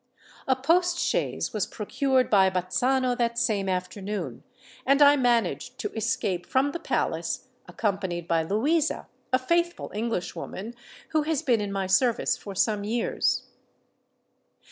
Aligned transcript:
A 0.47 0.55
post 0.55 0.97
chaise 0.97 1.53
was 1.53 1.67
procured 1.67 2.31
by 2.31 2.49
Bazzano 2.49 3.15
that 3.19 3.37
same 3.37 3.69
afternoon; 3.69 4.41
and 4.83 4.99
I 4.99 5.15
managed 5.15 5.77
to 5.77 5.93
escape 5.93 6.47
from 6.47 6.71
the 6.71 6.79
palace, 6.79 7.49
accompanied 7.67 8.27
by 8.27 8.41
Louisa—a 8.41 9.37
faithful 9.37 9.91
Englishwoman 9.93 10.73
who 11.09 11.21
has 11.21 11.43
been 11.43 11.61
in 11.61 11.71
my 11.71 11.85
service 11.85 12.35
for 12.35 12.55
some 12.55 12.83
years. 12.83 13.43